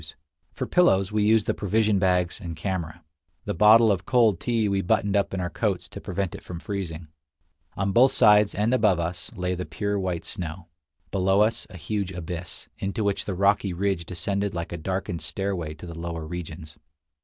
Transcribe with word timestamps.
64 0.03 0.15
Across 0.15 0.23
Asia 0.23 0.23
on 0.23 0.31
a 0.31 0.45
Bicycle 0.49 0.57
For 0.57 0.73
pillows 0.73 1.11
we 1.11 1.23
used 1.31 1.45
the 1.47 1.53
provision 1.53 1.99
bags 1.99 2.39
and 2.41 2.55
camera. 2.55 3.03
The 3.45 3.53
bottle 3.53 3.91
of 3.91 4.05
cold 4.05 4.39
tea 4.39 4.67
we 4.67 4.81
buttoned 4.81 5.15
up 5.15 5.31
in 5.31 5.39
our 5.39 5.51
coats 5.51 5.87
to 5.89 6.01
prevent 6.01 6.33
it 6.33 6.41
from 6.41 6.59
freezing. 6.59 7.09
On 7.77 7.91
both 7.91 8.11
sides, 8.11 8.55
and 8.55 8.73
above 8.73 8.99
us, 8.99 9.31
lay 9.35 9.53
the 9.53 9.67
pure 9.67 9.99
white 9.99 10.25
snow; 10.25 10.69
below 11.11 11.41
us 11.41 11.67
a 11.69 11.77
huge 11.77 12.11
abyss, 12.11 12.67
into 12.79 13.03
which 13.03 13.25
the 13.25 13.35
rocky 13.35 13.73
ridge 13.73 14.07
descended 14.07 14.55
like 14.55 14.71
a 14.71 14.77
darkened 14.77 15.21
stairway 15.21 15.75
to 15.75 15.85
the 15.85 15.93
lower 15.99 16.25
regions. 16.25 16.79